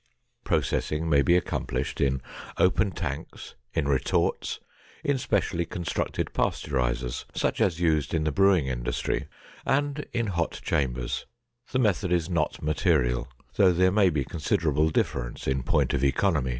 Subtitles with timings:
[0.43, 2.23] Processing may be accomplished in
[2.57, 4.59] open tanks, in retorts,
[5.03, 9.27] in specially constructed pasteurizers, such as used in the brewing industry,
[9.63, 11.27] and in hot chambers,
[11.71, 13.27] the method is not material,
[13.57, 16.49] though there may be considerable difference in point of economy.